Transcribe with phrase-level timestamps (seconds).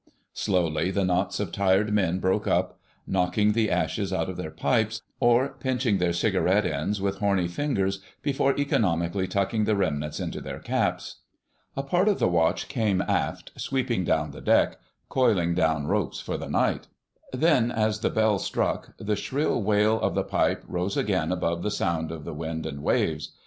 [0.33, 5.03] Slowly the knots of tired men broke up, knocking the ashes out of their pipes,
[5.19, 10.57] or pinching their cigarette ends with horny fingers before economically tucking the remnants into their
[10.57, 11.17] caps.
[11.77, 16.35] A part of the Watch came aft, sweeping down the deck, coiling down ropes for
[16.35, 16.87] the night.
[17.31, 21.69] Then, as the bell struck, the shrill wail of the pipe rose again above the
[21.69, 23.33] sound of the wind and waves.